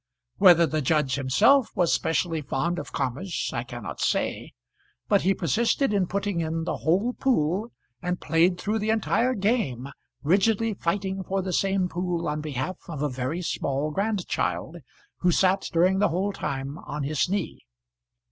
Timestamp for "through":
8.57-8.79